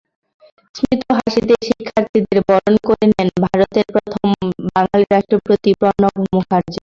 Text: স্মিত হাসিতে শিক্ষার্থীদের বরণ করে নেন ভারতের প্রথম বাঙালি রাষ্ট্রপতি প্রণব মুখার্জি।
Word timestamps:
স্মিত 0.75 1.01
হাসিতে 1.17 1.55
শিক্ষার্থীদের 1.67 2.39
বরণ 2.47 2.75
করে 2.87 3.05
নেন 3.11 3.29
ভারতের 3.45 3.85
প্রথম 3.95 4.27
বাঙালি 4.69 5.05
রাষ্ট্রপতি 5.07 5.69
প্রণব 5.79 6.15
মুখার্জি। 6.33 6.79